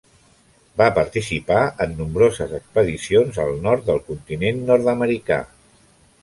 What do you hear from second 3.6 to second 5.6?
nord del continent nord-americà.